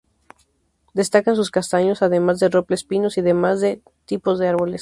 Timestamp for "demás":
3.21-3.61